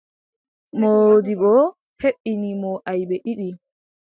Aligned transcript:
Moodibbo 0.79 1.51
heɓini 2.01 2.49
mo 2.61 2.71
aybe 2.89 3.15
ɗiɗi. 3.23 3.49